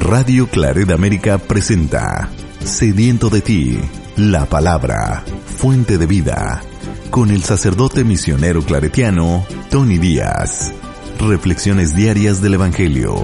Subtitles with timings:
[0.00, 2.30] Radio Claret América presenta
[2.64, 3.78] Sediento de ti,
[4.16, 6.62] la palabra, fuente de vida,
[7.10, 10.72] con el sacerdote misionero claretiano Tony Díaz.
[11.20, 13.14] Reflexiones diarias del Evangelio.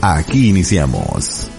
[0.00, 1.50] Aquí iniciamos.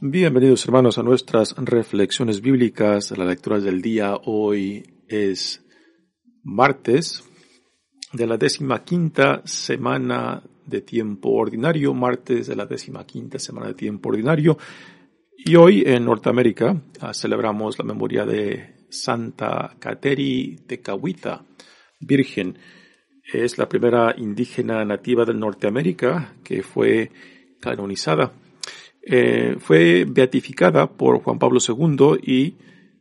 [0.00, 3.16] Bienvenidos hermanos a nuestras reflexiones bíblicas.
[3.16, 5.62] La lectura del día hoy es
[6.42, 7.22] martes
[8.14, 13.74] de la décima quinta semana de tiempo ordinario, martes de la décima quinta semana de
[13.74, 14.58] tiempo ordinario.
[15.38, 21.44] Y hoy en Norteamérica ah, celebramos la memoria de Santa Cateri Tecahuita,
[22.00, 22.58] Virgen.
[23.32, 27.10] Es la primera indígena nativa de Norteamérica que fue
[27.60, 28.32] canonizada.
[29.02, 32.56] Eh, fue beatificada por Juan Pablo II y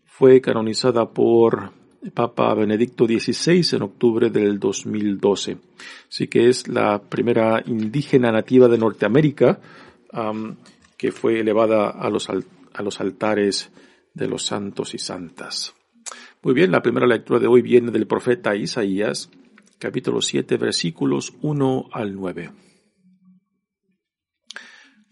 [0.05, 1.71] fue canonizada por
[2.13, 5.57] Papa Benedicto XVI en octubre del 2012.
[6.09, 9.59] Así que es la primera indígena nativa de Norteamérica
[10.97, 13.71] que fue elevada a los, a los altares
[14.13, 15.73] de los santos y santas.
[16.41, 19.29] Muy bien, la primera lectura de hoy viene del profeta Isaías,
[19.79, 22.51] capítulo 7, versículos 1 al 9.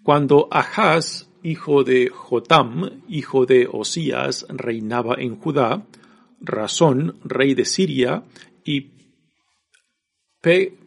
[0.03, 5.83] Cuando Ahaz, hijo de Jotam, hijo de Osías, reinaba en Judá,
[6.43, 8.23] Razón, rey de Siria,
[8.63, 8.91] y
[10.41, 10.77] Pe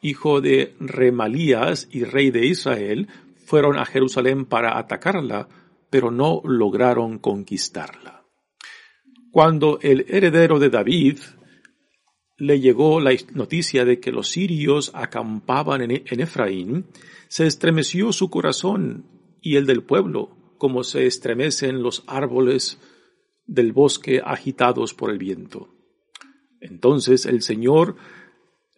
[0.00, 3.08] hijo de Remalías y rey de Israel,
[3.44, 5.48] fueron a Jerusalén para atacarla,
[5.90, 8.24] pero no lograron conquistarla.
[9.30, 11.18] Cuando el heredero de David
[12.38, 16.86] le llegó la noticia de que los sirios acampaban en, en Efraín,
[17.28, 19.04] se estremeció su corazón
[19.42, 22.78] y el del pueblo, como se estremecen los árboles
[23.46, 25.68] del bosque agitados por el viento.
[26.60, 27.96] Entonces el Señor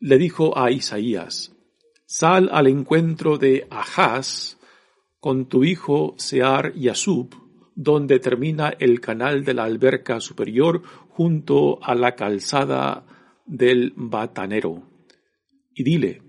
[0.01, 1.55] le dijo a Isaías,
[2.07, 4.59] Sal al encuentro de Ahaz
[5.21, 7.35] con tu hijo Sear Yasub,
[7.75, 13.05] donde termina el canal de la alberca superior junto a la calzada
[13.45, 14.83] del batanero.
[15.75, 16.23] Y dile,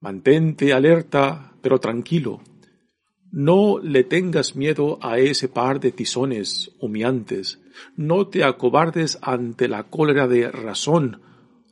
[0.00, 2.40] mantente alerta pero tranquilo,
[3.30, 7.60] no le tengas miedo a ese par de tizones humeantes,
[7.96, 11.20] no te acobardes ante la cólera de Razón,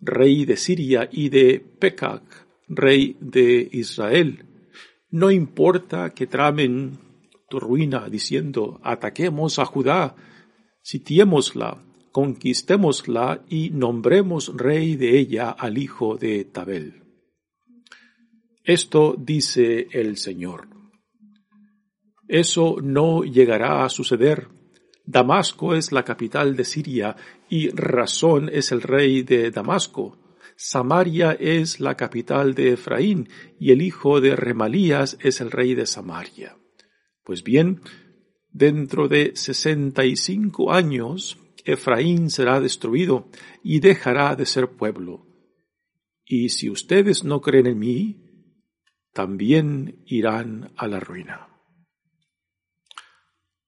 [0.01, 2.23] rey de Siria, y de Pecac,
[2.69, 4.45] rey de Israel.
[5.11, 6.99] No importa que tramen
[7.49, 10.17] tu ruina diciendo, ataquemos a Judá,
[10.83, 17.03] sitiémosla, conquistémosla y nombremos rey de ella al hijo de Tabel.
[18.65, 20.76] Esto dice el Señor.
[22.29, 24.49] Eso no llegará a suceder.
[25.05, 27.17] Damasco es la capital de Siria
[27.49, 30.19] y Razón es el rey de Damasco.
[30.57, 33.29] Samaria es la capital de Efraín
[33.61, 36.57] y el hijo de Remalías es el rey de Samaria.
[37.23, 37.83] Pues bien,
[38.51, 43.29] dentro de sesenta y cinco años Efraín será destruido
[43.63, 45.27] y dejará de ser pueblo.
[46.25, 48.27] Y si ustedes no creen en mí,
[49.13, 51.56] también irán a la ruina.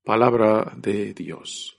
[0.08, 1.76] Palabra de Dios.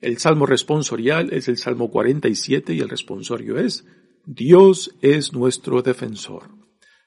[0.00, 3.84] El salmo responsorial es el salmo 47 y el responsorio es
[4.24, 6.48] Dios es nuestro defensor.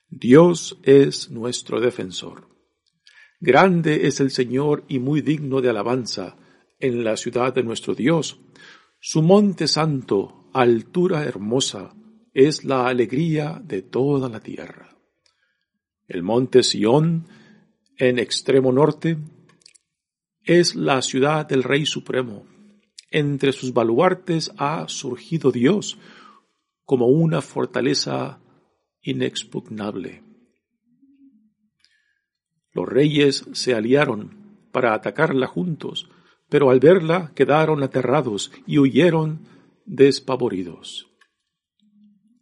[0.07, 2.47] Dios es nuestro defensor.
[3.39, 6.37] Grande es el Señor y muy digno de alabanza
[6.79, 8.39] en la ciudad de nuestro Dios.
[8.99, 11.95] Su monte santo, altura hermosa,
[12.35, 14.95] es la alegría de toda la tierra.
[16.07, 17.25] El monte Sión
[18.01, 19.19] en extremo norte,
[20.43, 22.47] es la ciudad del Rey Supremo.
[23.11, 25.99] Entre sus baluartes ha surgido Dios
[26.83, 28.39] como una fortaleza
[29.03, 30.23] inexpugnable.
[32.71, 36.09] Los reyes se aliaron para atacarla juntos,
[36.49, 39.41] pero al verla quedaron aterrados y huyeron
[39.85, 41.07] despavoridos.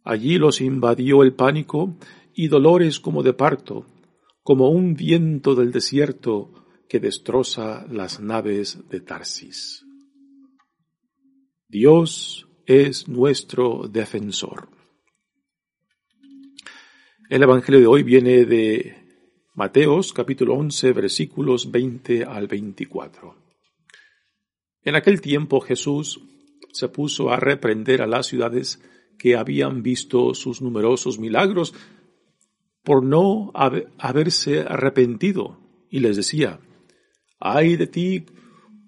[0.04, 1.98] Allí los invadió el pánico
[2.32, 3.84] y dolores como de parto,
[4.50, 6.50] como un viento del desierto
[6.88, 9.86] que destroza las naves de Tarsis.
[11.68, 14.68] Dios es nuestro defensor.
[17.28, 18.96] El Evangelio de hoy viene de
[19.54, 23.36] Mateos capítulo 11 versículos 20 al 24.
[24.82, 26.20] En aquel tiempo Jesús
[26.72, 28.82] se puso a reprender a las ciudades
[29.16, 31.72] que habían visto sus numerosos milagros
[32.82, 35.58] por no haberse arrepentido,
[35.90, 36.60] y les decía,
[37.38, 38.26] ay de ti,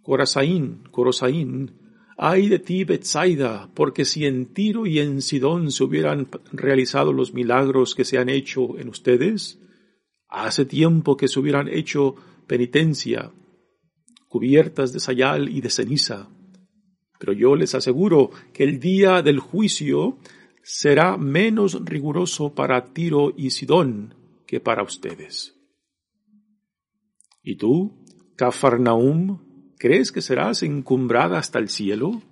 [0.03, 1.83] Corazaín, Corosaín,
[2.25, 7.35] Ay de ti, Betsaida, porque si en Tiro y en Sidón se hubieran realizado los
[7.35, 9.59] milagros que se han hecho en ustedes,
[10.29, 12.15] hace tiempo que se hubieran hecho
[12.47, 13.33] penitencia,
[14.29, 16.29] cubiertas de sayal y de ceniza.
[17.19, 20.19] Pero yo les aseguro que el día del juicio
[20.63, 24.15] será menos riguroso para Tiro y Sidón
[24.47, 25.55] que para ustedes.
[27.43, 28.05] ¿Y tú,
[28.37, 32.23] Cafarnaum, crees que serás encumbrada hasta el cielo?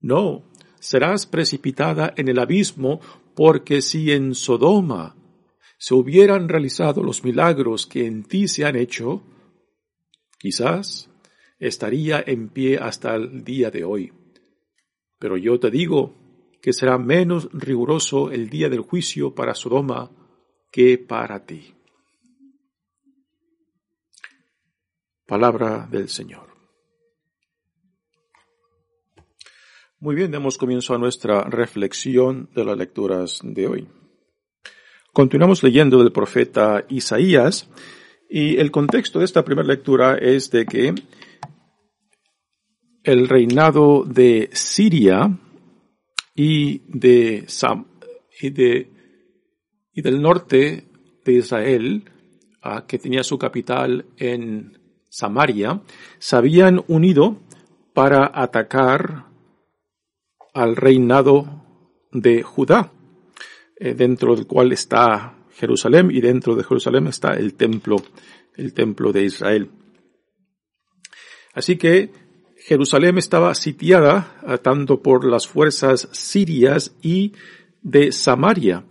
[0.00, 0.44] No,
[0.78, 3.00] serás precipitada en el abismo,
[3.34, 5.16] porque si en Sodoma
[5.78, 9.22] se hubieran realizado los milagros que en ti se han hecho,
[10.38, 11.10] quizás
[11.58, 14.12] estaría en pie hasta el día de hoy.
[15.18, 16.25] Pero yo te digo
[16.66, 20.10] que será menos riguroso el día del juicio para Sodoma
[20.72, 21.72] que para ti.
[25.24, 26.48] Palabra del Señor.
[30.00, 33.88] Muy bien, demos comienzo a nuestra reflexión de las lecturas de hoy.
[35.12, 37.70] Continuamos leyendo del profeta Isaías
[38.28, 40.94] y el contexto de esta primera lectura es de que
[43.04, 45.38] el reinado de Siria
[46.36, 47.46] y de,
[48.40, 48.96] y de
[49.96, 50.84] y del norte
[51.24, 52.04] de Israel,
[52.62, 54.78] ah, que tenía su capital en
[55.08, 55.80] Samaria,
[56.18, 57.40] se habían unido
[57.94, 59.24] para atacar
[60.52, 61.64] al reinado
[62.12, 62.92] de Judá,
[63.78, 67.96] eh, dentro del cual está Jerusalén y dentro de Jerusalén está el templo,
[68.54, 69.70] el templo de Israel.
[71.54, 72.10] Así que
[72.66, 77.32] Jerusalén estaba sitiada tanto por las fuerzas sirias y
[77.80, 78.82] de Samaria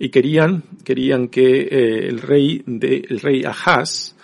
[0.00, 4.16] y querían, querían que eh, el rey de, el rey Ahaz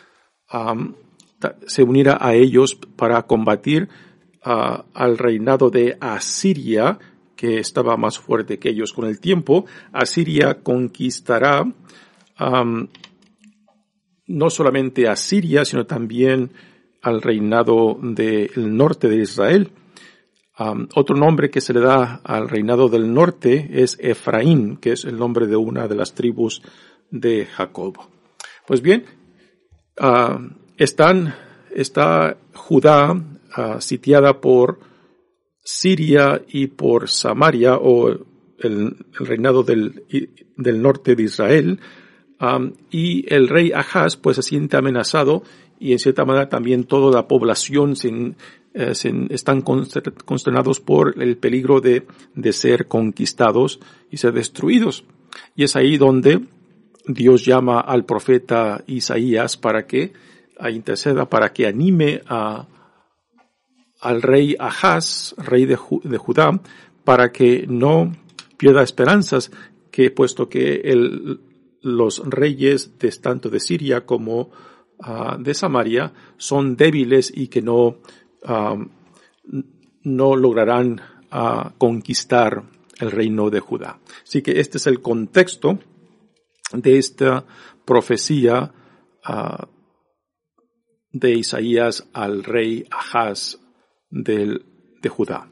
[1.67, 3.89] se uniera a ellos para combatir
[4.43, 6.99] al reinado de Asiria,
[7.37, 8.93] que estaba más fuerte que ellos.
[8.93, 11.65] Con el tiempo, Asiria conquistará
[14.27, 16.51] no solamente a Siria, sino también
[17.03, 19.73] al reinado del norte de Israel
[20.95, 25.19] otro nombre que se le da al reinado del norte es Efraín, que es el
[25.19, 26.63] nombre de una de las tribus
[27.11, 27.97] de Jacob.
[28.67, 29.05] Pues bien,
[30.77, 31.35] están,
[31.75, 33.23] está Judá
[33.81, 34.81] sitiada por
[35.65, 38.11] Siria y por Samaria o
[38.59, 40.05] el, reinado del,
[40.57, 41.81] del, norte de Israel
[42.91, 45.43] y el rey Ahaz pues se siente amenazado
[45.83, 48.37] y en cierta manera también toda la población sin,
[48.73, 48.93] eh,
[49.31, 52.07] están consternados por el peligro de,
[52.37, 55.05] de ser conquistados y ser destruidos.
[55.57, 56.41] Y es ahí donde
[57.05, 60.13] Dios llama al profeta Isaías para que
[60.71, 62.69] interceda, para que anime a,
[64.01, 66.61] al rey Ahaz, rey de, de, Judá,
[67.03, 68.13] para que no
[68.57, 69.51] pierda esperanzas,
[69.91, 71.41] que puesto que el,
[71.81, 74.53] los reyes de tanto de Siria como
[75.01, 77.99] ah, de Samaria son débiles y que no
[78.45, 78.89] Um,
[80.05, 81.01] no lograrán
[81.31, 82.65] uh, conquistar
[82.99, 84.01] el reino de Judá.
[84.25, 85.79] Así que este es el contexto
[86.73, 87.45] de esta
[87.85, 88.73] profecía
[89.29, 89.65] uh,
[91.13, 93.61] de Isaías al rey Ahaz
[94.11, 94.61] de
[95.09, 95.49] Judá.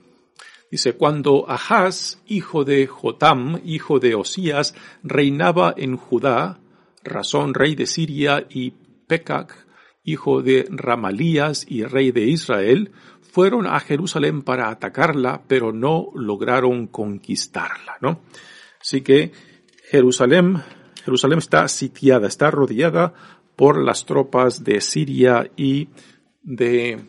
[0.69, 6.59] Dice, cuando Ahaz, hijo de Jotam, hijo de Osías, reinaba en Judá,
[7.05, 8.75] Razón, rey de Siria, y
[9.11, 9.67] Pecac,
[10.05, 16.87] hijo de Ramalías y rey de Israel, fueron a Jerusalén para atacarla, pero no lograron
[16.87, 18.21] conquistarla, ¿no?
[18.81, 19.33] Así que
[19.91, 20.63] Jerusalén,
[21.05, 23.13] Jerusalén está sitiada, está rodeada
[23.57, 25.89] por las tropas de Siria y
[26.43, 27.01] de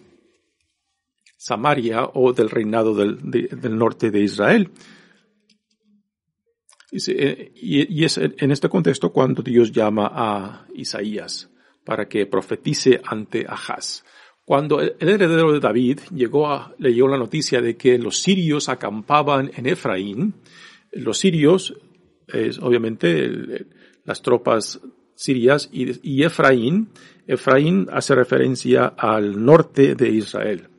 [1.38, 4.72] Samaria o del reinado del, del norte de Israel.
[6.91, 11.50] Y es en este contexto cuando Dios llama a Isaías
[11.84, 14.04] para que profetice ante Ahaz.
[14.44, 19.52] Cuando el heredero de David llegó a, leyó la noticia de que los sirios acampaban
[19.56, 20.34] en Efraín,
[20.92, 21.76] los sirios,
[22.28, 23.68] es obviamente
[24.04, 24.82] las tropas
[25.16, 26.90] sirias y, y Efraín,
[27.28, 30.71] Efraín hace referencia al norte de Israel.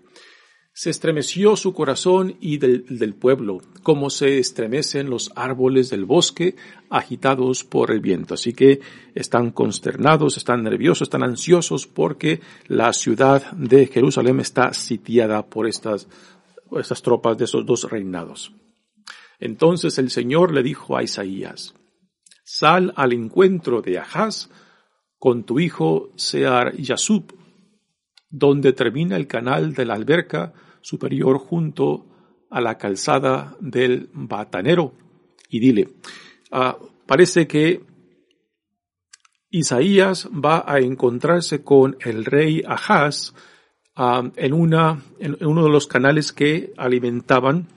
[0.83, 6.57] Se estremeció su corazón y del, pueblo, como se estremecen los árboles del bosque
[6.91, 8.35] agitados por el viento.
[8.35, 8.81] Así que
[9.15, 16.09] están consternados, están nerviosos, están ansiosos porque la ciudad de Jerusalén está sitiada por estas,
[16.69, 18.53] por estas tropas de esos dos reinados.
[19.39, 21.75] Entonces el Señor le dijo a Isaías,
[22.43, 24.51] sal al encuentro de Ahaz
[25.21, 27.33] con tu hijo Sear Yasub,
[28.29, 32.07] donde termina el canal de la alberca, superior junto
[32.51, 34.93] a la calzada del batanero
[35.49, 35.89] y dile,
[36.51, 37.81] ah, parece que
[39.51, 43.33] Isaías va a encontrarse con el rey Ahaz
[43.97, 47.69] ah, en, una, en uno de los canales que alimentaban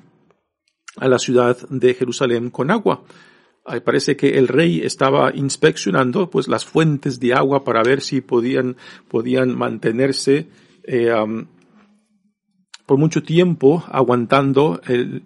[0.97, 3.03] a la ciudad de Jerusalén con agua.
[3.83, 8.77] parece que el rey estaba inspeccionando pues las fuentes de agua para ver si podían,
[9.09, 10.47] podían mantenerse
[10.83, 11.11] eh,
[12.85, 15.23] por mucho tiempo aguantando el,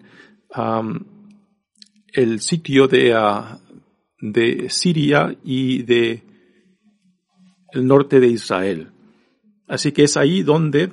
[2.12, 3.60] el sitio de, ah,
[4.20, 6.22] de Siria y de
[7.72, 8.90] el norte de Israel.
[9.68, 10.92] Así que es ahí donde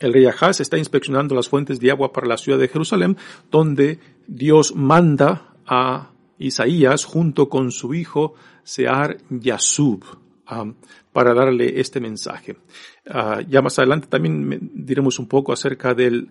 [0.00, 3.16] el rey Ahaz está inspeccionando las fuentes de agua para la ciudad de Jerusalén,
[3.50, 10.74] donde Dios manda a Isaías junto con su hijo Sear Yasub um,
[11.12, 12.56] para darle este mensaje.
[13.06, 16.30] Uh, ya más adelante también diremos un poco acerca del,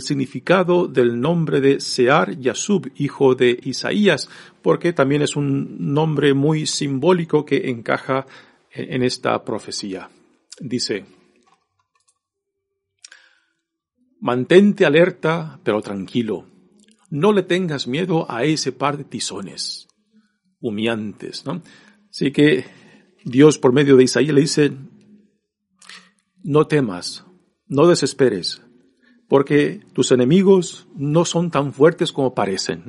[0.00, 4.28] significado del nombre de Sear Yasub, hijo de Isaías,
[4.62, 8.26] porque también es un nombre muy simbólico que encaja
[8.72, 10.08] en esta profecía.
[10.60, 11.04] Dice,
[14.20, 16.46] Mantente alerta, pero tranquilo.
[17.08, 19.88] No le tengas miedo a ese par de tizones
[20.60, 21.62] humeantes, ¿no?
[22.10, 22.66] Así que
[23.24, 24.72] Dios por medio de Isaías le dice,
[26.42, 27.24] no temas,
[27.68, 28.62] no desesperes,
[29.28, 32.84] porque tus enemigos no son tan fuertes como parecen.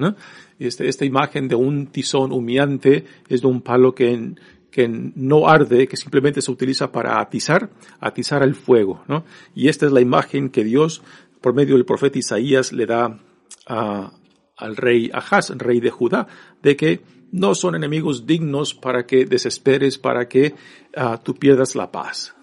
[0.58, 4.36] Este, esta imagen de un tizón humeante es de un palo que,
[4.72, 7.70] que no arde, que simplemente se utiliza para atizar,
[8.00, 9.04] atizar el fuego.
[9.54, 11.04] Y esta es la imagen que Dios,
[11.42, 13.20] por medio del profeta Isaías, le da
[13.66, 16.28] al rey Ahaz, rey de Judá,
[16.64, 20.54] de que no son enemigos dignos para que desesperes, para que
[20.98, 22.36] uh, tú pierdas la paz.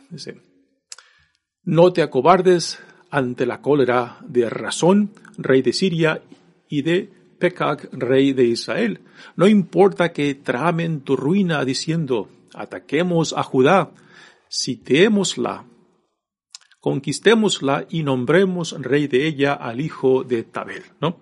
[1.63, 2.79] No te acobardes
[3.11, 6.23] ante la cólera de Razón, rey de Siria,
[6.69, 9.01] y de Pekag, rey de Israel.
[9.37, 13.93] No importa que tramen tu ruina diciendo, ataquemos a Judá,
[14.51, 15.65] citémosla,
[16.81, 21.19] conquistémosla y nombremos rey de ella al hijo de Tabel, ¿no?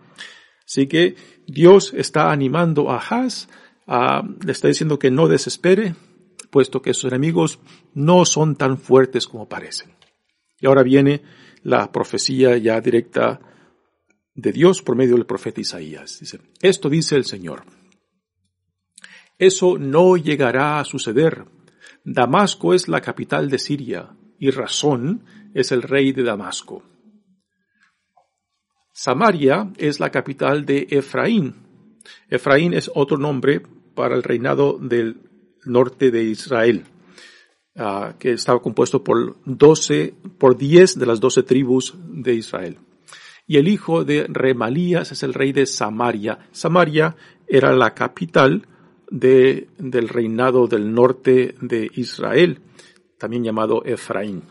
[0.64, 1.14] Así que
[1.46, 3.48] Dios está animando a Haz,
[4.44, 5.94] le está diciendo que no desespere,
[6.50, 7.60] puesto que sus enemigos
[7.94, 9.94] no son tan fuertes como parecen.
[10.60, 11.22] Y ahora viene
[11.62, 13.40] la profecía ya directa
[14.34, 16.18] de Dios por medio del profeta Isaías.
[16.20, 17.64] Dice, esto dice el Señor.
[19.38, 21.44] Eso no llegará a suceder.
[22.04, 25.24] Damasco es la capital de Siria y Razón
[25.54, 26.82] es el rey de Damasco.
[28.98, 31.54] Samaria es la capital de Efraín.
[32.30, 33.60] Efraín es otro nombre
[33.94, 35.20] para el reinado del
[35.66, 36.84] norte de Israel,
[37.76, 42.78] ah, que estaba compuesto por doce, por diez de las doce tribus de Israel
[43.46, 46.38] y el hijo de Remalías es el rey de Samaria.
[46.50, 48.66] Samaria era la capital
[49.08, 52.60] de, del reinado del norte de Israel,
[53.18, 54.42] también llamado Efraín.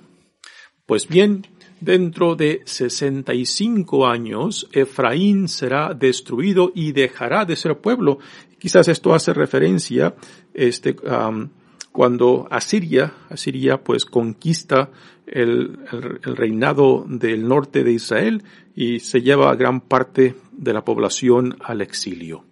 [0.86, 1.46] Pues bien,
[1.86, 8.18] dentro de 65 años, Efraín será destruido y dejará de ser pueblo.
[8.58, 10.16] Quizás esto hace referencia,
[10.54, 10.96] este,
[11.92, 14.90] cuando Asiria, Asiria pues conquista
[15.28, 15.80] el,
[16.24, 18.44] el, reinado del norte de Israel
[18.76, 22.46] y se lleva a gran parte de la población al exilio.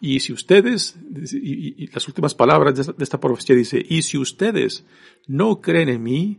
[0.00, 0.96] Y si ustedes,
[1.32, 4.84] y, las últimas palabras de esta, de esta profecía dice, y si ustedes
[5.26, 6.38] no creen en mí,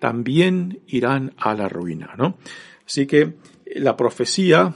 [0.00, 2.38] también irán a la ruina, ¿no?
[2.84, 3.36] Así que
[3.76, 4.74] la profecía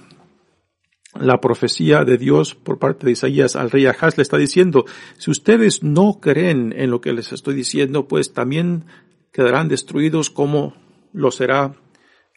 [1.19, 4.85] la profecía de Dios por parte de Isaías al rey Ahaz le está diciendo,
[5.16, 8.87] si ustedes no creen en lo que les estoy diciendo, pues también
[9.33, 10.75] quedarán destruidos como
[11.12, 11.76] lo será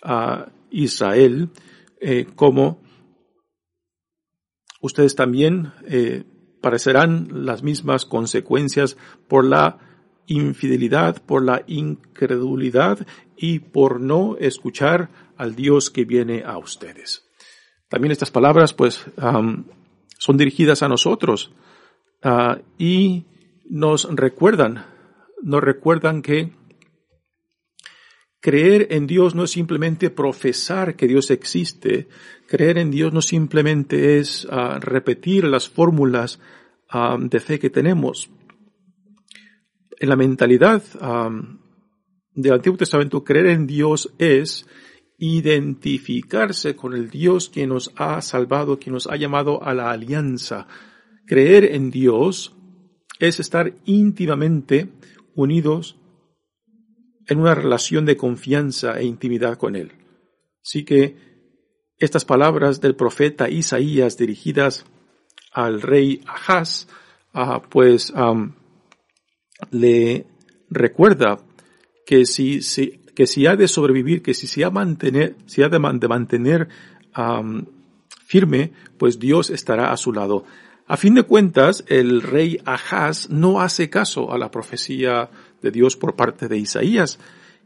[0.03, 1.49] a Israel,
[1.99, 2.81] eh, como
[4.81, 6.23] ustedes también eh,
[6.61, 8.95] parecerán las mismas consecuencias
[9.27, 9.86] por la
[10.27, 13.05] infidelidad, por la incredulidad
[13.35, 17.27] y por no escuchar al Dios que viene a ustedes.
[17.89, 19.05] También estas palabras pues
[20.17, 21.51] son dirigidas a nosotros
[22.23, 23.25] ah, y
[23.69, 24.85] nos recuerdan,
[25.41, 26.51] nos recuerdan que
[28.41, 32.07] creer en Dios no es simplemente profesar que Dios existe,
[32.47, 36.39] creer en Dios no simplemente es ah, repetir las fórmulas
[37.19, 38.29] de fe que tenemos.
[39.99, 40.83] En la mentalidad
[42.33, 44.67] del Antiguo Testamento, creer en Dios es
[45.17, 50.67] identificarse con el Dios que nos ha salvado, que nos ha llamado a la alianza.
[51.25, 52.55] Creer en Dios
[53.19, 54.89] es estar íntimamente
[55.35, 55.97] unidos
[57.25, 59.91] en una relación de confianza e intimidad con Él.
[60.63, 61.15] Así que
[61.97, 64.85] estas palabras del profeta Isaías dirigidas
[65.51, 66.87] al rey Ahaz,
[67.33, 68.13] ah, pues
[69.71, 70.25] le
[70.69, 71.39] recuerda
[72.05, 72.59] que si,
[73.15, 76.69] que si ha de sobrevivir, que si se ha, mantener, si ha de, mantener
[78.25, 80.45] firme, pues Dios estará a su lado.
[80.87, 85.29] A fin de cuentas, el rey Ahaz no hace caso a la profecía
[85.61, 87.19] de Dios por parte de Isaías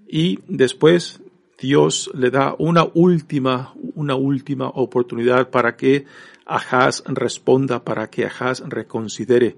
[0.07, 1.21] y después
[1.59, 6.05] Dios le da una última, una última oportunidad para que
[6.45, 9.55] Ahaz responda, para que Ahaz reconsidere.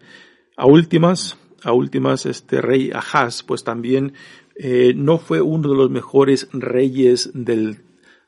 [0.58, 4.13] A últimas, a últimas, este rey Ahaz, pues también
[4.55, 7.84] eh, no fue uno de los mejores reyes del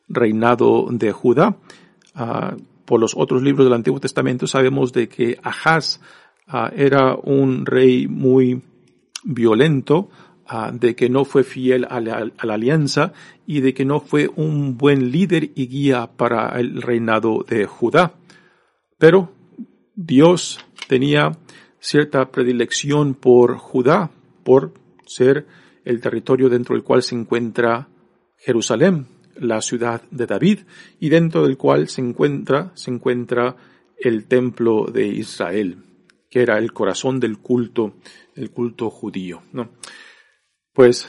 [0.08, 1.58] reinado de Judá.
[2.14, 6.00] Ah, por los otros libros del Antiguo Testamento sabemos de que Ahaz
[6.48, 8.62] ah, era un rey muy
[9.24, 10.10] violento,
[10.48, 13.14] ah, de que no fue fiel a la, alianza
[13.46, 18.14] y de que no fue un buen líder y guía para el reinado de Judá.
[18.98, 19.32] Pero
[19.96, 21.32] Dios tenía
[21.86, 24.10] cierta predilección por Judá,
[24.44, 24.74] por
[25.06, 25.46] ser
[25.84, 27.90] el territorio dentro del cual se encuentra
[28.38, 30.60] Jerusalén la ciudad de David
[31.00, 33.56] y dentro del cual se encuentra, se encuentra
[34.00, 35.78] el templo de Israel,
[36.28, 37.94] que era el corazón del culto,
[38.34, 39.70] el culto judío, ¿no?
[40.74, 41.08] Pues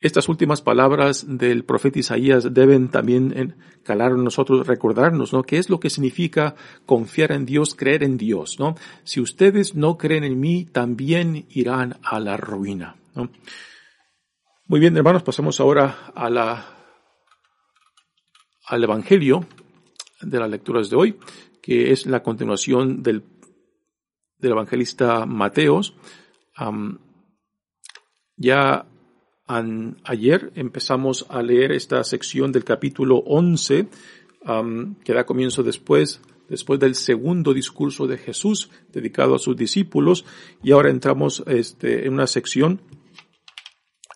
[0.00, 5.42] estas últimas palabras del profeta Isaías deben también calar en nosotros, recordarnos, ¿no?
[5.42, 6.54] ¿Qué es lo que significa
[6.86, 8.76] confiar en Dios, creer en Dios, ¿no?
[9.02, 13.30] Si ustedes no creen en mí, también irán a la ruina, ¿no?
[14.66, 16.74] Muy bien, hermanos, pasemos ahora a la
[18.66, 19.46] al Evangelio
[20.20, 21.18] de las lecturas de hoy,
[21.62, 23.24] que es la continuación del,
[24.38, 25.94] del evangelista Mateos.
[28.36, 28.87] ya
[30.04, 33.88] ayer empezamos a leer esta sección del capítulo 11,
[35.04, 40.24] que da comienzo después, después del segundo discurso de Jesús dedicado a sus discípulos,
[40.62, 42.80] y ahora entramos este, en una sección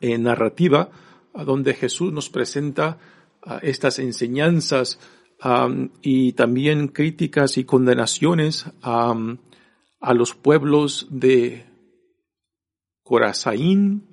[0.00, 0.90] eh, narrativa
[1.34, 2.98] donde Jesús nos presenta
[3.62, 4.98] estas enseñanzas
[6.02, 11.64] y también críticas y condenaciones a los pueblos de
[13.02, 14.11] Corazaín,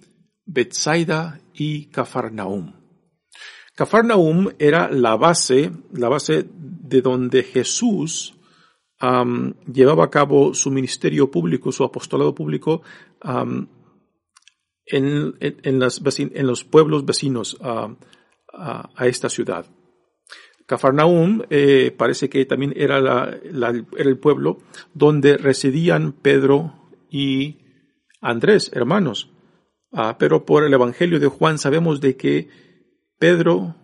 [0.51, 2.73] Bethsaida y Cafarnaum.
[3.75, 8.35] Cafarnaum era la base, la base de donde Jesús
[9.71, 12.81] llevaba a cabo su ministerio público, su apostolado público
[14.85, 17.95] en, en, los pueblos vecinos a,
[19.05, 19.67] esta ciudad.
[20.65, 23.39] Cafarnaum eh, parece que también era,
[23.97, 24.57] el pueblo
[24.93, 26.73] donde residían Pedro
[27.09, 27.59] y
[28.19, 29.31] Andrés, hermanos.
[29.91, 32.47] Ah, pero por el Evangelio de Juan sabemos de que
[33.17, 33.75] Pedro,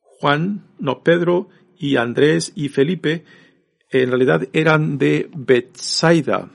[0.00, 3.24] Juan, no Pedro y Andrés y Felipe
[3.90, 6.50] en realidad eran de Bethsaida,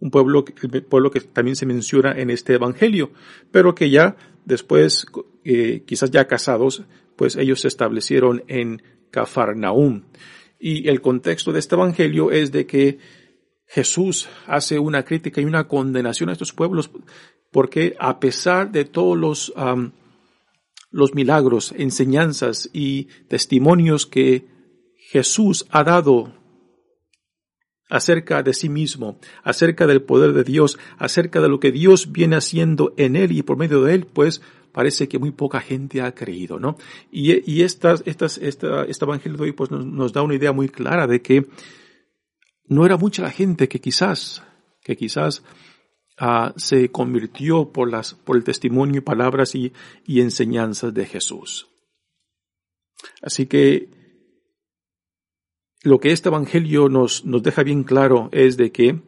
[0.00, 0.44] un pueblo,
[0.88, 3.12] pueblo que también se menciona en este Evangelio,
[3.52, 5.06] pero que ya después,
[5.44, 6.82] eh, quizás ya casados,
[7.16, 10.02] pues ellos se establecieron en Cafarnaum.
[10.58, 12.98] Y el contexto de este Evangelio es de que
[13.66, 16.90] Jesús hace una crítica y una condenación a estos pueblos
[17.54, 19.54] porque a pesar de todos los,
[20.90, 24.48] los milagros, enseñanzas y testimonios que
[24.96, 26.34] Jesús ha dado
[27.88, 32.34] acerca de sí mismo, acerca del poder de Dios, acerca de lo que Dios viene
[32.34, 36.12] haciendo en él y por medio de él, pues parece que muy poca gente ha
[36.12, 36.76] creído, ¿no?
[37.12, 40.68] Y, y estas, estas, esta, este evangelio de hoy pues nos, da una idea muy
[40.68, 41.46] clara de que
[42.66, 44.42] no era mucha la gente que quizás,
[44.82, 45.44] que quizás
[46.18, 49.72] ah, se convirtió por las, por el testimonio y palabras y,
[50.06, 51.68] y enseñanzas de Jesús.
[53.22, 53.88] Así que
[55.82, 59.02] lo que este Evangelio nos, nos deja bien claro es de que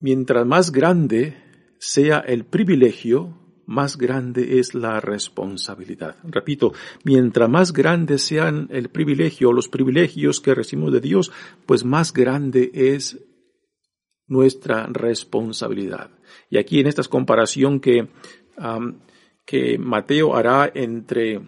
[0.00, 1.36] mientras más grande
[1.78, 6.16] sea el privilegio, más grande es la responsabilidad.
[6.24, 6.72] Repito,
[7.04, 11.30] mientras más grande sean el privilegio los privilegios que recibimos de Dios,
[11.66, 13.16] pues más grande es
[14.30, 16.10] nuestra responsabilidad.
[16.48, 18.08] Y aquí en esta comparación que,
[19.44, 21.40] que Mateo hará entre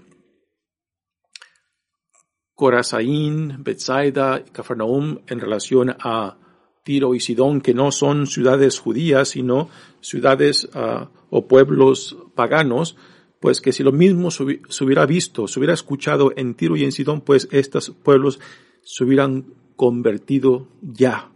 [2.54, 6.36] Corazaín, Bethsaida, Cafarnaum en relación a
[6.84, 9.68] Tiro y Sidón, que no son ciudades judías, sino
[10.00, 12.96] ciudades ah, o pueblos paganos,
[13.40, 16.92] pues que si lo mismo se hubiera visto, se hubiera escuchado en Tiro y en
[16.92, 18.40] Sidón, pues estos pueblos
[18.82, 21.31] se hubieran convertido ya.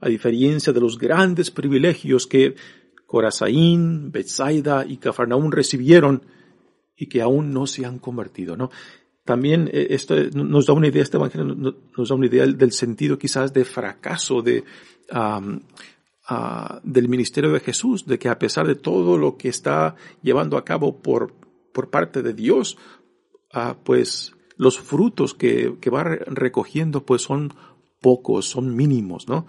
[0.00, 2.54] A diferencia de los grandes privilegios que
[3.06, 6.22] Corazaín, Bethsaida y Cafarnaum recibieron,
[6.96, 8.70] y que aún no se han convertido, ¿no?
[9.24, 11.46] También eh, esto nos da una idea, este evangelio
[11.96, 14.64] nos da una idea del sentido quizás de fracaso de,
[16.84, 20.64] del ministerio de Jesús, de que a pesar de todo lo que está llevando a
[20.64, 21.32] cabo por,
[21.72, 22.76] por parte de Dios,
[23.52, 27.54] ah, pues los frutos que, que va recogiendo pues son
[28.00, 29.46] pocos, son mínimos, ¿no?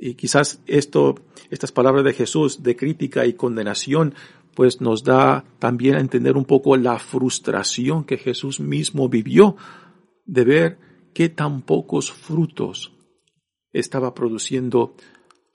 [0.00, 1.16] Y quizás esto,
[1.50, 4.14] estas palabras de Jesús de crítica y condenación,
[4.54, 9.56] pues nos da también a entender un poco la frustración que Jesús mismo vivió
[10.24, 10.78] de ver
[11.14, 12.92] que tan pocos frutos
[13.72, 14.94] estaba produciendo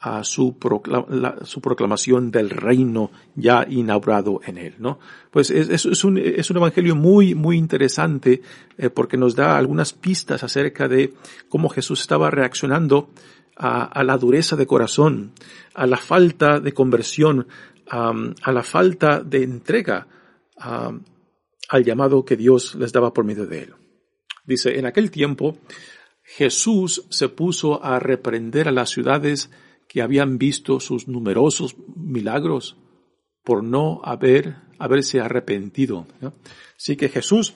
[0.03, 4.99] a su, proclamación del reino ya inaugurado en él, ¿no?
[5.31, 8.41] Pues es, es, un, es un evangelio muy, muy interesante
[8.77, 11.13] eh, porque nos da algunas pistas acerca de
[11.47, 13.11] cómo Jesús estaba reaccionando
[13.55, 15.33] a, la dureza de corazón,
[15.73, 17.47] a la falta de conversión,
[17.87, 20.07] a la falta de entrega
[20.57, 23.73] al llamado que Dios les daba por medio de él.
[24.45, 25.57] Dice, en aquel tiempo
[26.23, 29.49] Jesús se puso a reprender a las ciudades
[29.87, 32.77] que habían visto sus numerosos milagros
[33.43, 36.07] por no haber, haberse arrepentido.
[36.77, 37.53] Así que Jesús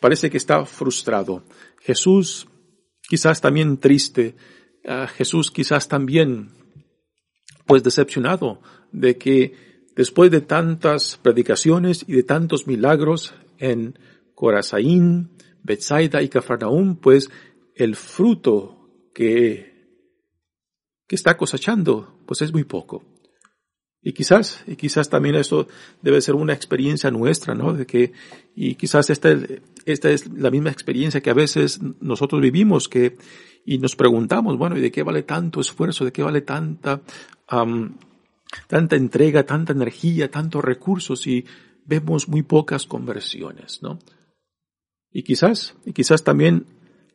[0.00, 1.42] parece que está frustrado.
[1.80, 2.48] Jesús
[3.08, 4.34] quizás también triste.
[5.16, 6.50] Jesús quizás también
[7.66, 8.60] pues decepcionado
[8.90, 13.98] de que después de tantas predicaciones y de tantos milagros en
[14.34, 15.30] Corazaín,
[15.62, 17.30] Bethsaida y Cafarnaúm, pues
[17.76, 19.72] el fruto que
[21.12, 23.04] que está cosechando, pues es muy poco.
[24.04, 25.68] Y quizás, y quizás también eso
[26.02, 27.72] debe ser una experiencia nuestra, ¿no?
[27.72, 28.12] De que,
[28.56, 29.36] y quizás esta,
[29.84, 33.16] esta es la misma experiencia que a veces nosotros vivimos, que,
[33.64, 36.04] y nos preguntamos, bueno, ¿y de qué vale tanto esfuerzo?
[36.04, 37.00] ¿De qué vale tanta,
[38.66, 41.24] tanta entrega, tanta energía, tantos recursos?
[41.28, 41.44] Y
[41.86, 44.00] vemos muy pocas conversiones, ¿no?
[45.12, 46.66] Y quizás, y quizás también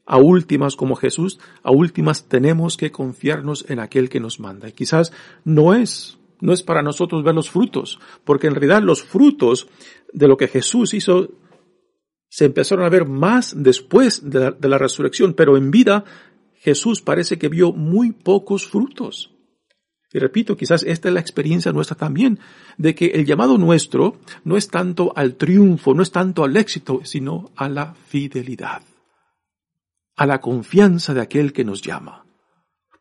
[0.05, 4.69] a últimas como Jesús, a últimas tenemos que confiarnos en aquel que nos manda.
[4.69, 5.11] Y quizás
[5.43, 9.67] no es, no es para nosotros ver los frutos, porque en realidad los frutos
[10.13, 11.29] de lo que Jesús hizo
[12.29, 16.03] se empezaron a ver más después de la, resurrección, pero en vida
[16.55, 19.31] Jesús parece que vio muy pocos frutos.
[20.11, 22.39] Y repito, quizás esta es la experiencia nuestra también,
[22.77, 27.01] de que el llamado nuestro no es tanto al triunfo, no es tanto al éxito,
[27.03, 28.81] sino a la fidelidad
[30.17, 32.25] a la confianza de aquel que nos llama.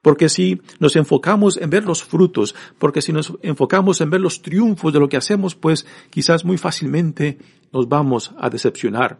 [0.06, 4.40] Porque si nos enfocamos en ver los frutos, porque si nos enfocamos en ver los
[4.40, 7.38] triunfos de lo que hacemos, pues quizás muy fácilmente
[7.72, 9.18] nos vamos a decepcionar.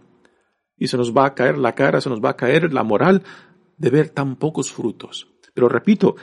[0.79, 3.25] Y se nos va a caer la cara, se nos va a caer la moral
[3.77, 5.27] de ver tan pocos frutos.
[5.55, 6.15] Pero repito,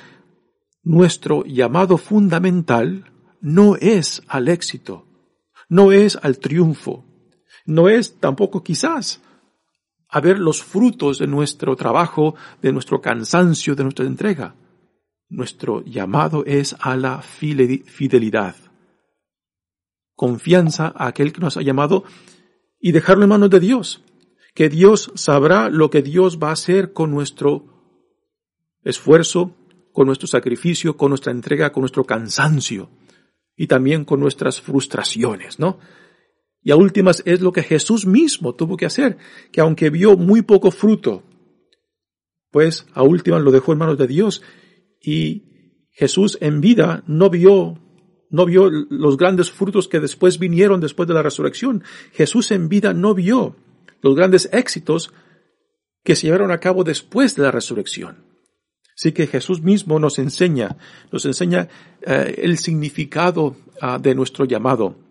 [0.82, 5.08] nuestro llamado fundamental no es al éxito,
[5.67, 7.04] no es al triunfo,
[7.65, 9.21] no es tampoco quizás
[10.13, 14.54] a ver los frutos de nuestro trabajo, de nuestro cansancio, de nuestra entrega.
[15.28, 18.56] Nuestro llamado es a la fidelidad.
[20.15, 22.04] Confianza a aquel que nos ha llamado
[22.80, 24.04] y dejarlo en manos de Dios.
[24.54, 27.65] Que Dios sabrá lo que Dios va a hacer con nuestro
[28.84, 29.56] esfuerzo,
[29.93, 32.91] con nuestro sacrificio, con nuestra entrega, con nuestro cansancio
[33.56, 35.80] y también con nuestras frustraciones, ¿no?
[36.63, 39.17] Y a últimas es lo que Jesús mismo tuvo que hacer,
[39.52, 41.23] que aunque vio muy poco fruto,
[42.52, 44.41] pues a últimas lo dejó en manos de Dios.
[45.02, 45.43] Y
[45.91, 47.80] Jesús en vida no vio,
[48.30, 51.84] no vio los grandes frutos que después vinieron después de la resurrección.
[52.13, 53.58] Jesús en vida no vio
[54.02, 55.13] los grandes éxitos
[56.04, 58.23] que se llevaron a cabo después de la resurrección.
[58.95, 60.78] Así que Jesús mismo nos enseña,
[61.12, 61.67] nos enseña
[62.06, 65.02] eh, el significado ah, de nuestro llamado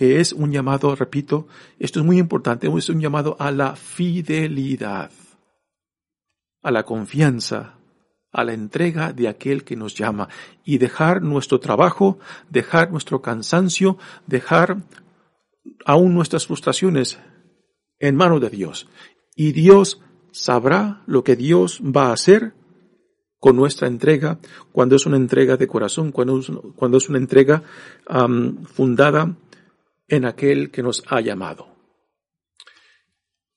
[0.00, 1.46] que es un llamado, repito,
[1.78, 5.10] esto es muy importante, es un llamado a la fidelidad,
[6.62, 7.74] a la confianza,
[8.32, 10.30] a la entrega de aquel que nos llama
[10.64, 14.78] y dejar nuestro trabajo, dejar nuestro cansancio, dejar
[15.84, 17.18] aún nuestras frustraciones
[17.98, 18.88] en manos de Dios.
[19.36, 22.54] Y Dios sabrá lo que Dios va a hacer
[23.38, 24.38] con nuestra entrega,
[24.72, 27.62] cuando es una entrega de corazón, cuando es, cuando es una entrega
[28.72, 29.36] fundada
[30.10, 31.68] en aquel que nos ha llamado.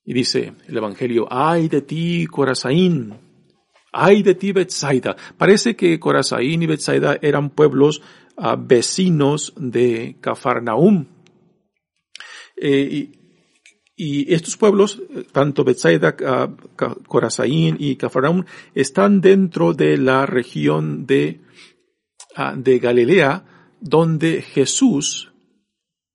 [0.04, 3.14] Y dice el Evangelio, ay de ti, Corazaín,
[3.92, 5.16] ay de ti, Betsaida.
[5.36, 8.02] Parece que Corazaín y Betsaida eran pueblos
[8.36, 11.06] ah, vecinos de Cafarnaum.
[12.56, 13.10] Eh,
[13.96, 21.40] y, estos pueblos, tanto Betsaida, uh, Corazaín y Cafarnaum, están dentro de la región de,
[22.36, 23.44] ah, de Galilea,
[23.80, 25.33] donde Jesús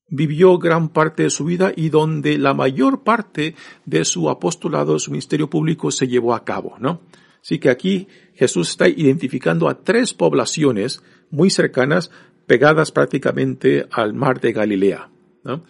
[0.09, 5.11] vivió gran parte de su vida y donde la mayor parte de su apostolado, su
[5.11, 7.01] ministerio público se llevó a cabo, ¿no?
[7.41, 12.11] Así que aquí Jesús está identificando a tres poblaciones muy cercanas,
[12.47, 15.09] pegadas prácticamente al mar de Galilea,
[15.43, 15.63] ¿no?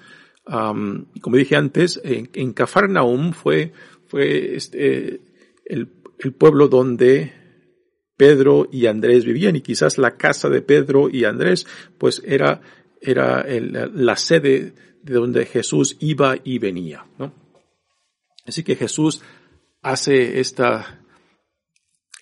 [1.21, 3.71] como dije antes, en, en Cafarnaum fue,
[4.08, 5.21] fue este,
[5.63, 7.34] el, el pueblo donde
[8.17, 12.62] Pedro y Andrés vivían y quizás la casa de Pedro y Andrés pues era
[13.01, 17.33] era la sede de donde Jesús iba y venía, ¿no?
[18.45, 19.21] Así que Jesús
[19.81, 21.01] hace esta,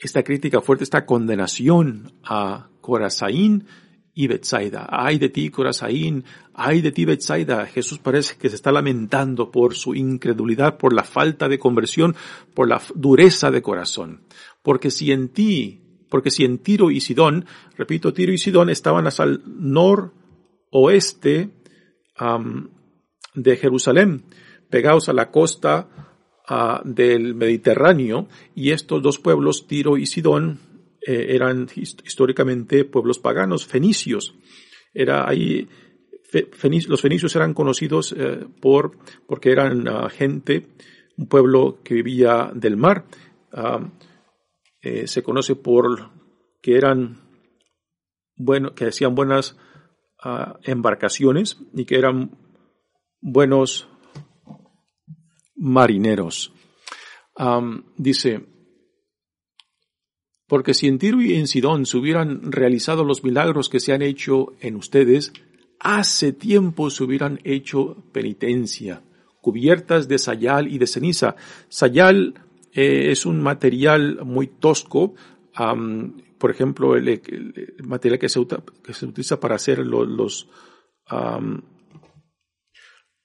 [0.02, 3.66] esta crítica fuerte, esta condenación a Corazaín
[4.14, 4.88] y Betsaida.
[4.90, 7.66] Ay de ti, Corazaín, ay de ti, Betsaida.
[7.68, 12.16] Jesús parece que se está lamentando por su incredulidad, por la falta de conversión,
[12.54, 14.24] por la dureza de corazón.
[14.62, 17.46] Porque si en ti, porque si en Tiro y Sidón,
[17.78, 20.17] repito, Tiro y Sidón estaban al norte
[20.78, 21.50] oeste
[23.34, 24.24] de Jerusalén,
[24.70, 25.90] pegados a la costa
[26.48, 30.60] ah, del Mediterráneo, y estos dos pueblos, Tiro y Sidón,
[31.06, 34.36] eh, eran históricamente pueblos paganos, fenicios.
[34.94, 35.68] Era ahí,
[36.88, 40.68] los fenicios eran conocidos eh, por, porque eran ah, gente,
[41.18, 43.06] un pueblo que vivía del mar.
[44.82, 46.12] Eh, se conoce por
[46.62, 47.28] que eran
[48.36, 49.58] bueno, que hacían buenas
[50.64, 52.32] embarcaciones y que eran
[53.22, 53.88] buenos
[55.56, 56.54] marineros.
[57.98, 58.46] dice,
[60.48, 64.02] porque si en Tiro y en Sidón se hubieran realizado los milagros que se han
[64.02, 65.34] hecho en ustedes,
[65.80, 69.04] hace tiempo se hubieran hecho penitencia,
[69.42, 71.36] cubiertas de sayal y de ceniza.
[71.68, 72.34] Sayal
[72.74, 75.16] eh, es un material muy tosco,
[76.38, 77.22] por ejemplo, el,
[77.84, 78.46] material que se,
[78.84, 80.50] que se, utiliza para hacer los, los,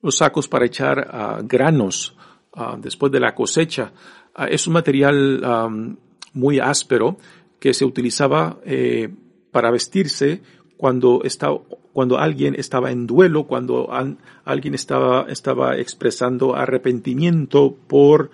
[0.00, 2.16] los sacos para echar uh, granos
[2.56, 3.92] uh, después de la cosecha,
[4.38, 5.96] uh, es un material
[6.34, 7.16] muy áspero
[7.58, 9.08] que se utilizaba eh,
[9.52, 10.42] para vestirse
[10.76, 11.60] cuando, estaba,
[11.92, 18.30] cuando alguien estaba en duelo, cuando an, alguien estaba, estaba expresando arrepentimiento por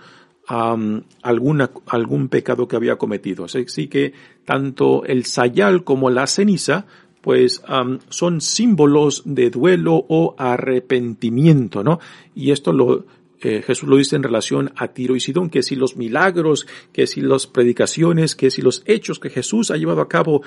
[0.49, 3.45] alguna, algún pecado que había cometido.
[3.45, 6.87] Así que tanto el sayal como la ceniza
[7.21, 7.63] pues
[8.09, 11.99] son símbolos de duelo o arrepentimiento, ¿no?
[12.35, 13.05] Y esto lo,
[13.41, 17.07] eh, Jesús lo dice en relación a Tiro y Sidón, que si los milagros, que
[17.07, 20.43] si las predicaciones, que si los hechos que Jesús ha llevado a cabo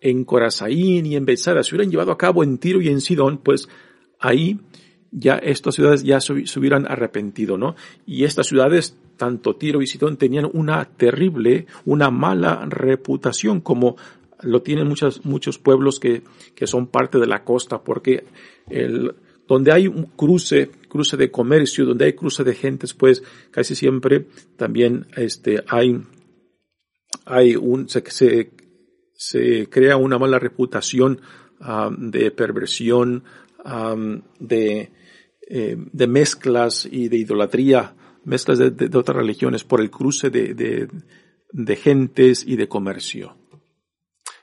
[0.00, 3.38] en Corazaín y en Bethsaida se hubieran llevado a cabo en Tiro y en Sidón,
[3.38, 3.68] pues
[4.18, 4.58] ahí
[5.12, 7.76] ya estas ciudades ya se, hubieran arrepentido, ¿no?
[8.06, 13.96] Y estas ciudades, tanto Tiro y Sidón, tenían una terrible, una mala reputación, como
[14.40, 16.22] lo tienen muchos, pueblos que,
[16.56, 18.24] que son parte de la costa, porque
[18.68, 19.14] el,
[19.46, 24.26] donde hay un cruce, cruce de comercio, donde hay cruce de gentes, pues casi siempre
[24.56, 26.02] también este, hay,
[27.24, 28.02] hay un, se,
[29.14, 31.20] se, crea una mala reputación
[31.96, 33.22] de perversión,
[34.40, 34.90] de,
[35.48, 40.88] eh, de mezclas y de idolatría, mezclas de, otras religiones por el cruce de,
[41.52, 43.36] de, gentes y de comercio.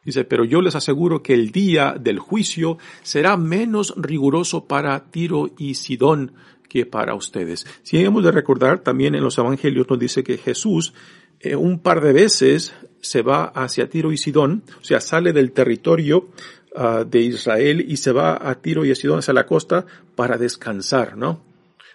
[0.03, 5.49] Dice, pero yo les aseguro que el día del juicio será menos riguroso para Tiro
[5.57, 6.33] y Sidón
[6.67, 7.65] que para ustedes.
[7.83, 10.93] Si hemos de recordar, también en los evangelios nos dice que Jesús
[11.39, 15.51] eh, un par de veces se va hacia Tiro y Sidón, o sea, sale del
[15.51, 16.29] territorio
[16.75, 20.37] Ah, de Israel y se va a Tiro y a Sidón hacia la costa para
[20.37, 21.41] descansar, ¿no?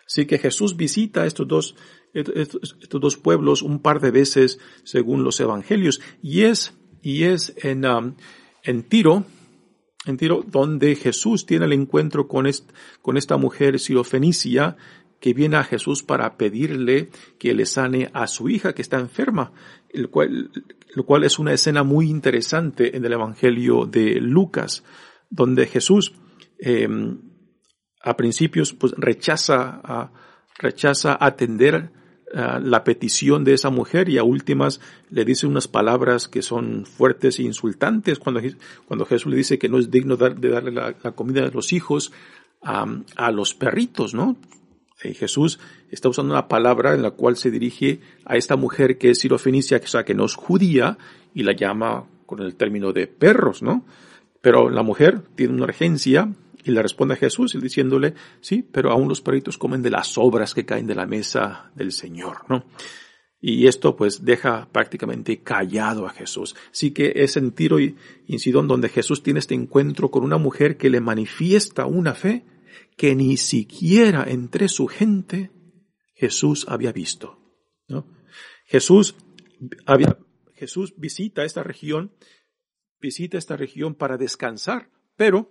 [0.06, 1.76] Así que Jesús visita estos dos,
[2.12, 7.86] estos, dos pueblos un par de veces según los evangelios y es, y es en,
[7.86, 8.14] um,
[8.62, 9.24] en Tiro,
[10.06, 12.46] en Tiro, donde Jesús tiene el encuentro con,
[13.00, 14.76] con esta mujer sirofenicia
[15.20, 19.52] que viene a Jesús para pedirle que le sane a su hija que está enferma,
[19.88, 20.50] el cual,
[20.94, 24.84] lo cual es una escena muy interesante en el Evangelio de Lucas,
[25.30, 26.12] donde Jesús
[26.58, 26.86] eh,
[28.04, 30.10] a principios pues rechaza,
[30.58, 31.90] rechaza atender
[32.34, 37.38] la petición de esa mujer y a últimas le dice unas palabras que son fuertes
[37.38, 38.40] e insultantes cuando,
[38.86, 42.12] cuando Jesús le dice que no es digno de darle la, comida de los hijos
[42.62, 44.36] a los perritos, ¿no?
[45.02, 49.10] Eh, Jesús está usando una palabra en la cual se dirige a esta mujer que
[49.10, 50.96] es sirofenicia, o sea, que no es judía,
[51.34, 53.84] y la llama con el término de perros, ¿no?
[54.40, 56.32] Pero la mujer tiene una urgencia
[56.64, 60.55] y le responde a Jesús diciéndole, sí, pero aún los perritos comen de las obras
[60.55, 62.64] que caen de la mesa del Señor, ¿no?
[63.40, 66.57] Y esto pues deja prácticamente callado a Jesús.
[66.72, 67.94] Así que es en Tiro y
[68.38, 72.46] Sidón donde Jesús tiene este encuentro con una mujer que le manifiesta una fe
[72.96, 75.50] que ni siquiera entre su gente
[76.14, 77.38] Jesús había visto.
[77.88, 78.07] ¿no?
[78.64, 79.14] Jesús
[79.85, 80.18] había,
[80.55, 82.12] Jesús visita esta región,
[83.00, 85.50] visita esta región para descansar, pero,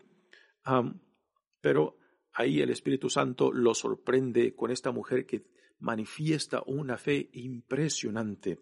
[1.64, 1.98] pero
[2.34, 5.46] ahí el Espíritu Santo lo sorprende con esta mujer que
[5.80, 8.60] manifiesta una fe impresionante,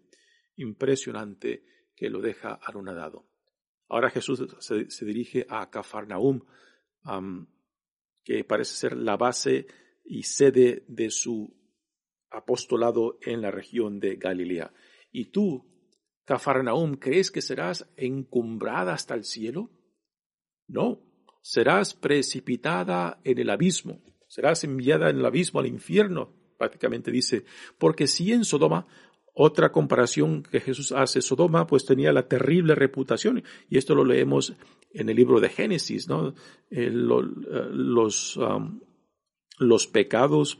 [0.58, 3.28] impresionante que lo deja anonadado.
[3.90, 6.42] Ahora Jesús se, dirige a Cafarnaum,
[8.24, 9.66] que parece ser la base
[10.06, 11.60] y sede de su
[12.30, 14.72] apostolado en la región de Galilea.
[15.12, 15.68] ¿Y tú,
[16.26, 19.72] Cafarnaum, crees que serás encumbrada hasta el cielo?
[20.68, 21.11] No,
[21.42, 27.44] serás precipitada en el abismo, serás enviada en el abismo al infierno, prácticamente dice,
[27.78, 28.88] porque si en Sodoma
[29.34, 34.54] otra comparación que Jesús hace, Sodoma pues tenía la terrible reputación, y esto lo leemos
[34.94, 36.34] en el libro de Génesis, ¿no?
[36.70, 38.40] Eh, los,
[39.58, 40.60] los pecados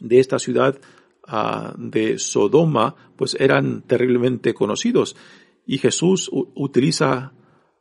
[0.00, 0.80] de esta ciudad
[1.26, 5.16] ah, de Sodoma pues eran terriblemente conocidos,
[5.64, 7.32] y Jesús utiliza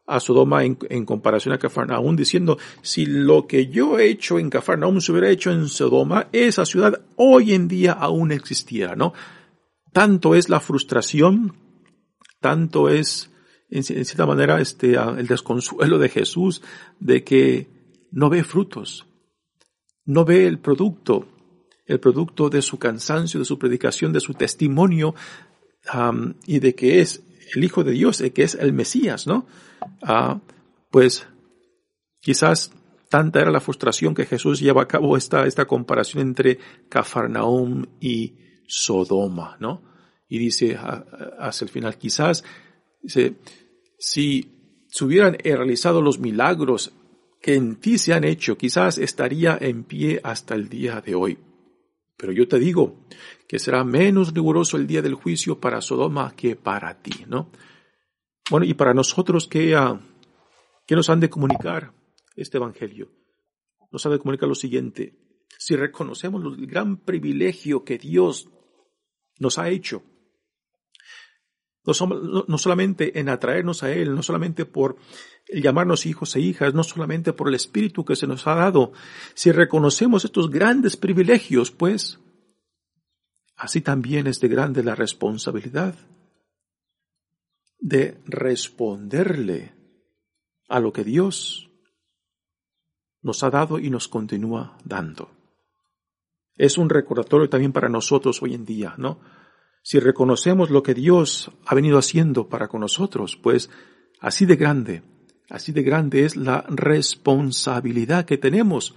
[0.07, 4.49] a Sodoma en, en, comparación a Cafarnaún, diciendo, si lo que yo he hecho en
[4.49, 9.13] Cafarnaún se hubiera hecho en Sodoma, esa ciudad hoy en día aún existiera, ¿no?
[9.97, 11.55] tanto es la frustración,
[12.39, 13.31] tanto es,
[13.71, 16.61] en, cierta manera, este, el desconsuelo de Jesús
[16.99, 17.67] de que
[18.11, 19.07] no ve frutos,
[20.05, 21.27] no ve el producto,
[21.87, 25.15] el producto de su cansancio, de su predicación, de su testimonio,
[26.45, 29.45] y de que es el Hijo de Dios, de que es el Mesías, ¿no?
[30.01, 30.39] Ah,
[30.91, 31.27] pues
[32.21, 32.71] quizás
[33.09, 38.35] tanta era la frustración que Jesús lleva a cabo esta, esta comparación entre Cafarnaum y
[38.67, 39.83] Sodoma, ¿no?
[40.27, 40.77] Y dice
[41.39, 42.43] hacia el final, quizás,
[43.01, 43.35] dice,
[43.97, 46.93] si se hubieran realizado los milagros
[47.41, 51.37] que en ti se han hecho, quizás estaría en pie hasta el día de hoy.
[52.17, 53.05] Pero yo te digo
[53.47, 57.51] que será menos riguroso el día del juicio para Sodoma que para ti, ¿no?
[58.49, 59.99] Bueno, y para nosotros, ¿qué, uh,
[60.85, 61.93] ¿qué nos han de comunicar
[62.35, 63.11] este Evangelio?
[63.91, 65.13] Nos han de comunicar lo siguiente.
[65.57, 68.49] Si reconocemos el gran privilegio que Dios
[69.39, 70.03] nos ha hecho.
[71.87, 74.97] No, solamente en atraernos a Él, no solamente por
[75.47, 78.91] llamarnos hijos e hijas, no solamente por el Espíritu que se nos ha dado.
[79.33, 82.19] Si reconocemos estos grandes privilegios, pues,
[83.55, 85.95] así también es de grande la responsabilidad
[87.79, 89.73] de responderle
[90.67, 91.69] a lo que Dios
[93.21, 95.37] nos ha dado y nos continúa dando
[96.57, 99.19] es un recordatorio también para nosotros hoy en día, ¿no?
[99.87, 103.69] Si reconocemos lo que Dios ha venido haciendo para con nosotros, pues
[104.19, 105.01] así de grande,
[105.49, 108.95] así de grande es la responsabilidad que tenemos,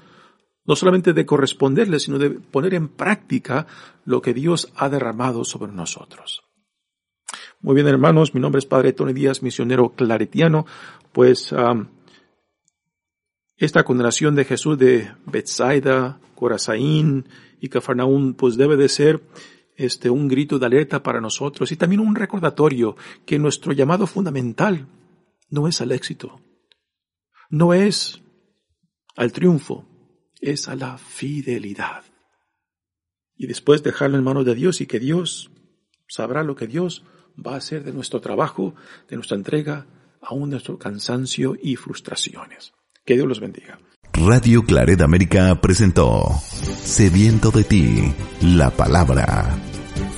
[0.65, 3.69] no solamente de corresponderle, sino de poner en práctica
[4.05, 6.43] lo que Dios ha derramado sobre nosotros.
[7.61, 10.67] Muy bien, hermanos, mi nombre es Padre Tony Díaz, misionero claretiano,
[11.13, 11.55] pues
[13.57, 17.29] esta condenación de Jesús de Bethsaida, Corazaín,
[17.61, 19.21] y Cafarnaún pues debe de ser
[19.81, 24.87] este, un grito de alerta para nosotros y también un recordatorio que nuestro llamado fundamental
[25.49, 26.39] no es al éxito,
[27.49, 28.21] no es
[29.17, 29.89] al triunfo,
[30.39, 32.05] es a la fidelidad.
[33.35, 35.51] Y después dejarlo en manos de Dios y que Dios
[36.07, 38.75] sabrá lo que Dios va a hacer de nuestro trabajo,
[39.09, 39.87] de nuestra entrega,
[40.21, 42.75] aún de nuestro cansancio y frustraciones.
[43.07, 43.79] Que Dios los bendiga.
[44.13, 49.70] Radio Claret América presentó Sediento de ti, la palabra.